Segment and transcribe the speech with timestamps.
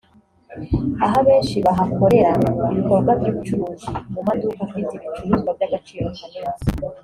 [1.03, 2.31] aho abenshi bahakorera
[2.71, 6.53] ibikorwa by’ubucuruzi mu maduka afite ibicuruzwa by’agaciro kanini